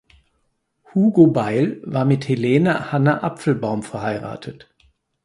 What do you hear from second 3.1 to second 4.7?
Apfelbaum verheiratet.